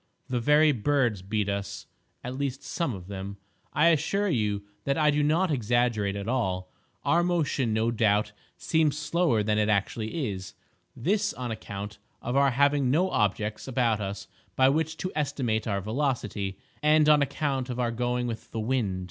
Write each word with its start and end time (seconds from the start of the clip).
The 0.29 0.39
very 0.39 0.71
birds 0.71 1.21
beat 1.21 1.47
us—at 1.47 2.35
least 2.35 2.63
some 2.63 2.95
of 2.95 3.05
them. 3.05 3.37
I 3.71 3.89
assure 3.89 4.27
you 4.29 4.63
that 4.83 4.97
I 4.97 5.11
do 5.11 5.21
not 5.21 5.51
exaggerate 5.51 6.15
at 6.15 6.27
all. 6.27 6.71
Our 7.03 7.21
motion, 7.23 7.71
no 7.71 7.91
doubt, 7.91 8.31
seems 8.57 8.97
slower 8.97 9.43
than 9.43 9.59
it 9.59 9.69
actually 9.69 10.27
is—this 10.27 11.35
on 11.35 11.51
account 11.51 11.99
of 12.19 12.35
our 12.35 12.49
having 12.49 12.89
no 12.89 13.11
objects 13.11 13.67
about 13.67 13.99
us 14.01 14.27
by 14.55 14.69
which 14.69 14.97
to 14.97 15.11
estimate 15.15 15.67
our 15.67 15.81
velocity, 15.81 16.57
and 16.81 17.07
on 17.07 17.21
account 17.21 17.69
of 17.69 17.79
our 17.79 17.91
going 17.91 18.25
with 18.25 18.49
the 18.49 18.59
wind. 18.59 18.99